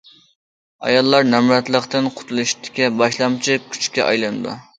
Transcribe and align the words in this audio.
ئاياللار 0.87 1.29
نامراتلىقتىن 1.33 2.07
قۇتۇلۇشتىكى 2.17 2.89
باشلامچى 3.03 3.61
كۈچكە 3.69 4.07
ئايلىنىدۇ. 4.09 4.59